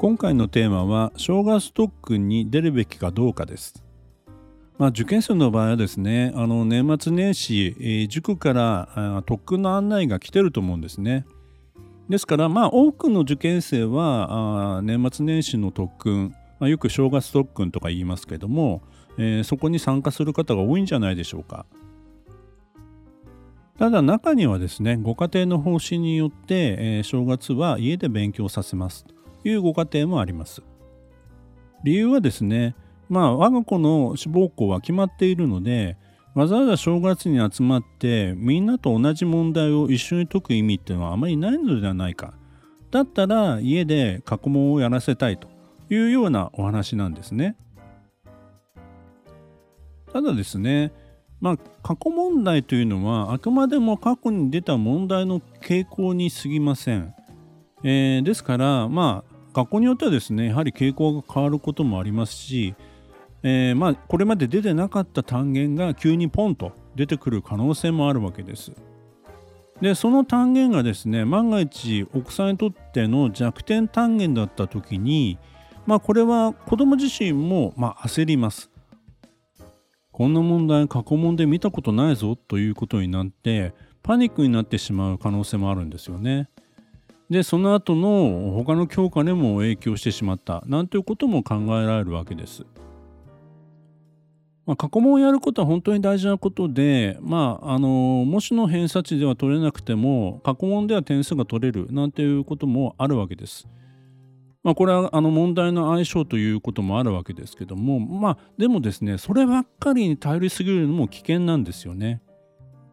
[0.00, 3.84] 今回のテーマは正月特訓に出るべきかどうかです。
[4.78, 11.26] まあ、受験生の場合はですねあの年末年始、えー、塾から特訓の案内が来てると思うんですね。
[12.08, 18.80] ですからまあ多くの受験生はあ年末年始の特訓、まあ、よく正月特訓とか言いますけども、
[19.18, 21.66] えー、そこに参加する方が多いんじゃないでしょうか。
[23.76, 29.04] ただ中にはですねご家庭の方針によって、えー、正月は家で勉強させます
[29.44, 30.62] いうご家庭もあります。
[31.84, 32.74] 理由はですね、
[33.08, 35.96] まあ我が子の志望校は決まっているので、
[36.34, 42.34] わざわざ正月に集まってみんなと同じ問題を一緒に解く意味っていうのはあまりないのではないか。
[42.90, 45.48] だったら家で過去問をやらせたいと
[45.90, 47.56] いうようなお話なんですね。
[50.12, 50.92] ただですね、
[51.40, 57.14] まあ、過去問題というのはあくまでも過去に出た問題の傾向に過ぎません。
[57.82, 62.74] えー、ですから、まあ、学校によってはですねやはり傾向が変わることもありますし、
[63.42, 68.72] えー、まあ、これまで出てなかった単元が急にポンと出てくる可能性もあるわけです。
[69.80, 75.38] でその単元がですね万が一奥さんにとっての弱点単元だった時に
[75.86, 78.70] まあこれは子ども自身もま焦ります。
[80.12, 83.72] こんな問題過去問で見たことないぞということになって
[84.02, 86.50] パニックになってしまう可能性もあるんですよね。
[87.30, 92.66] でその後の他の教科でも影響してしまったなんていうことも考えられるわけです。
[94.66, 97.88] まあ、過去問をやることは本当に大事なことで、まあ、あの
[98.26, 103.66] 模試の偏差値では取れなくても過去問では点数が取れるなんていうこともあるわけです。
[104.62, 112.20] まあ、これはあの問題の相性ということもあるわけですけども、まあ、でもですねそればっかりに頼りすぎるのも危険なんですよね。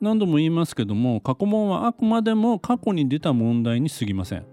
[0.00, 4.46] 何度も言いますけども過去問はあくまでも過去に出た問題に過ぎません。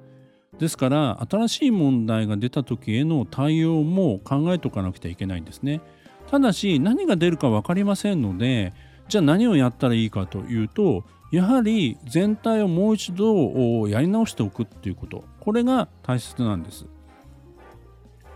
[0.60, 5.82] ですから新しい問題が出た時への対応も考えておかなくてはいけないんですね。
[6.28, 8.74] ただし何が出るか分かりませんので
[9.08, 16.88] じゃあ何をやったらいいかというとやはり全体をもう一度やり直しておくっていうことこれが大切なんです。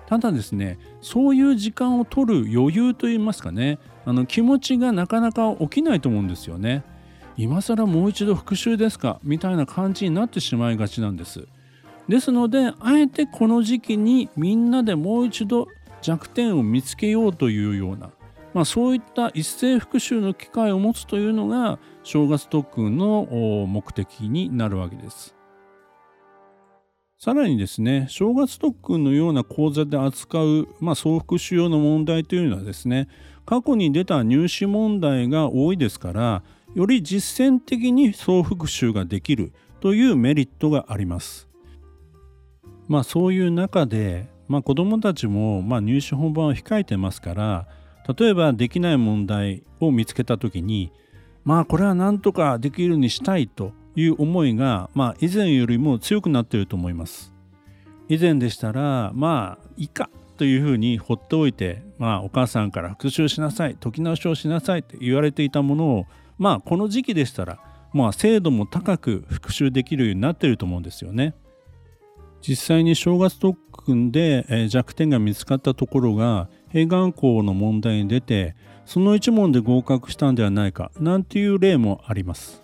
[0.06, 6.84] ただですねそういう時間を取る余裕といいますかねあの気持ちがなかなか起きないと思うんですよね。
[7.42, 9.22] 今更もう一度復習ですか？
[9.24, 11.48] みたいな感じになってしまいがちなんです。
[12.10, 15.70] ですのであえてこの時期にみんなでもう一度
[16.02, 18.10] 弱点を見つけようというような、
[18.54, 23.26] まあ、そういった一斉復習の機会を持つというのが正月特訓の
[23.70, 25.34] 目的になるわけです。
[27.18, 33.08] さらにですね正月特訓のような講座で扱う、まあ、総復習用の問題というのはですね
[33.46, 36.44] 過去に出た入試問題が多いですから
[36.76, 41.48] より実践的に総復習ができるというメリットがあります。
[42.88, 47.68] まあそういう中で、まあ、子どもたちもまあ入試本番を控えてますから
[48.18, 50.92] 例えばできない問題を見つけた時に
[51.44, 57.34] まあこれはなんとかできるにしたいという思いが、まあ、以前よりも強くなっていると思います。
[58.08, 66.06] 以前でしたらまあいいかというふうに放っておいて、まあ、お母さんから復習しなさい解き直しをしなさいって言われていたものを
[66.40, 67.60] まあこの時期でしたら
[67.94, 71.36] まあ精度も高く復習できるようになってると思うんですよね。
[72.42, 78.56] 実際に正月特訓で弱点が見つかったところが併願校の問題に出て
[78.86, 82.64] その一問で合格したんではないかなんていう例もあります。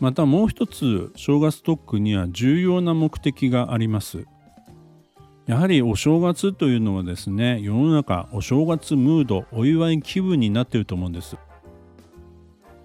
[0.00, 4.24] またもう一つ正月特訓には重要な目的があります。
[5.46, 11.36] やはりお正月というのはですね世の中お正月ムードお祝い気分になっていると思うんです。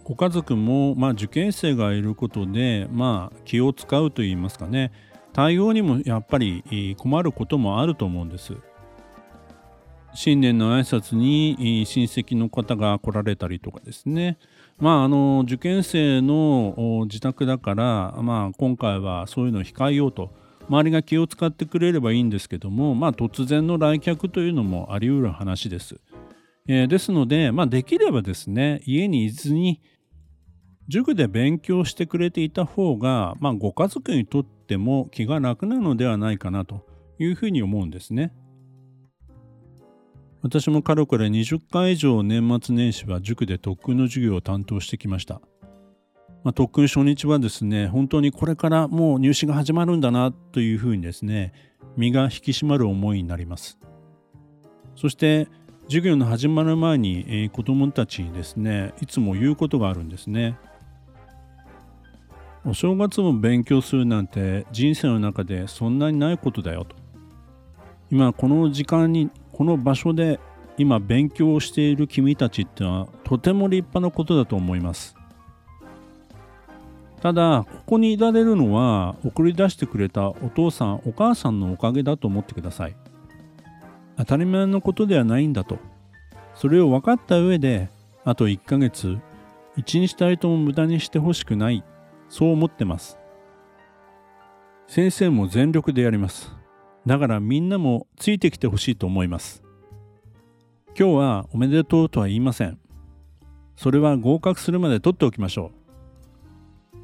[0.05, 4.91] ご家族も、まあ、受験生がいることで、まあ、気を使うといいますかね
[5.33, 8.53] 対応にもやっぱり困ることもあると思うんです。
[10.13, 14.37] 新年の挨拶に親戚の方が来られたりとかですね
[14.79, 20.31] まああの受験生の自宅だから、まあ、今回はそういうのを控えようと
[20.69, 25.99] 周りが気を使ってくれればいいんですけども、まあ、突然の来客というのもあり得る話です。
[26.67, 29.81] えー、ですので、まあ、できればですね家にいずに
[30.87, 36.85] 塾で勉強してくれていた方が、まあ、ご家族にとっても気が楽なのではないかなと
[37.17, 38.33] いうふうに思うんですね。
[40.41, 45.41] 私もかれこれ20回以上年末年始は塾で特訓の授業を担当してきました。
[46.43, 51.51] まあ、特訓初日はですね、本当にこれからもう入試が始まるんだなというふうにですね、
[51.97, 53.79] 身が引き締まる思いになります。
[54.95, 55.47] そして
[55.85, 60.59] 授業の始まる前に、えー、子どもたちにですね、いつも言うことがあるんですね。
[62.67, 66.95] お正月も勉強するなんて人生の中でそんなにないことだよと。
[68.09, 70.39] 今この時間にこの場所で
[70.77, 75.15] 今勉強をしている君たちってのはとても立派なことだと思います。
[77.21, 82.95] ただここにいられるのは送り出してくれたお父さんお母さんのおかげだと思ってください。
[84.17, 85.77] 当たり前のことではないんだと。
[86.55, 87.89] それを分かった上で
[88.23, 89.19] あと1ヶ月
[89.77, 91.83] 1日たりとも無駄にしてほしくない
[92.29, 93.17] そう思ってます。
[94.87, 96.51] 先生も全力でやります。
[97.05, 99.63] だからみんなもついてきてほしいと思います。
[100.97, 102.79] 今日はおめでとうとは言いません。
[103.75, 105.71] それは合格するまで取っておきましょ
[106.93, 106.97] う。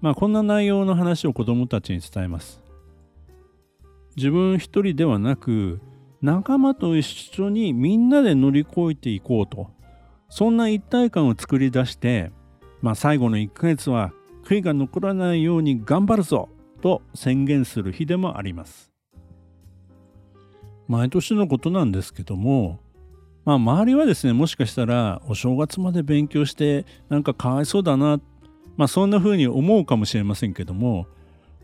[0.00, 2.62] まあこんな内容の話を子供たちに伝えます。
[4.16, 5.80] 自分一人ではなく
[6.22, 9.70] 仲間と一緒にみんなで乗り越えていこうと
[10.28, 12.32] そんな一体感を作り出して、
[12.80, 14.12] まあ、最後の1ヶ月は
[14.44, 16.48] 悔いが残らないように頑張るぞ
[16.82, 18.92] と宣言する日でもあります。
[20.86, 22.78] 毎年のことなんですけども
[23.44, 28.20] まあ周りはですねもしかしたらお正月まで勉強してなんかかわいそうだな
[28.76, 31.06] まあそんな風に思うかもしれませんけども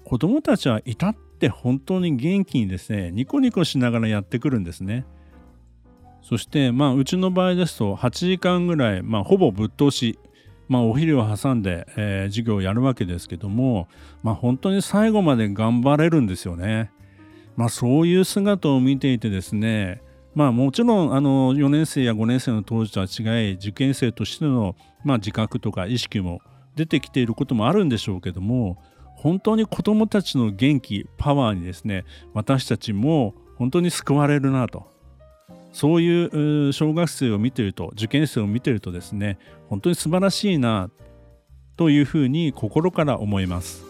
[0.05, 5.05] 子供たちは至って本当に元気にですねニコニコしながらやってくるんですね。
[6.23, 10.19] そしてまあうちの場合ですと8時間ぐらい、まあ、ほぼぶっ通し、
[10.71, 13.89] まあ、お昼を挟んで、えー、授業をやるわけですけども、
[14.23, 16.93] まあ、本当に最後まで頑張れるんですよね。
[17.57, 20.01] まあ、そういう姿を見ていてですね
[20.35, 26.41] まあもちろんあの4年生や5年生の当時とは違い受験生としての、まあ、自覚とか意識も
[26.77, 28.79] 出てきていることもあるんでしょうけども
[29.17, 34.87] 本当に子どもたちの元気パワーにですね私たちも本当に救われるなと
[35.73, 39.39] そういう小学生を見てると受験生を見てるとですね
[39.69, 40.91] 本当に素晴らしいな
[41.77, 43.90] というふうに心から思います。